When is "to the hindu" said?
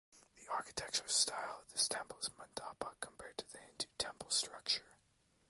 3.37-3.85